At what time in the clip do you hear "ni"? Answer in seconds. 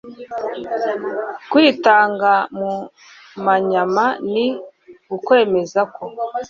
4.31-4.45